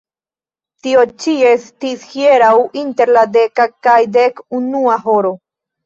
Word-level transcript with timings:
Tio 0.87 1.03
ĉi 1.25 1.33
estis 1.51 2.07
hieraŭ 2.15 2.51
inter 2.87 3.15
la 3.21 3.27
deka 3.39 3.71
kaj 3.85 4.03
dek 4.21 4.47
unua 4.63 5.03
horo. 5.09 5.37